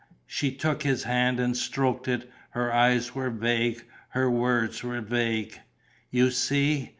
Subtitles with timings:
[0.25, 5.59] She took his hand and stroked it; her eyes were vague, her words were vague:
[6.09, 6.89] "You see